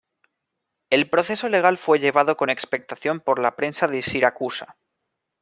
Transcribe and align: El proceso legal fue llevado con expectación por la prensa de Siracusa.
El 0.89 1.11
proceso 1.11 1.47
legal 1.47 1.77
fue 1.77 1.99
llevado 1.99 2.35
con 2.35 2.49
expectación 2.49 3.19
por 3.19 3.37
la 3.39 3.55
prensa 3.55 3.87
de 3.87 4.01
Siracusa. 4.01 4.79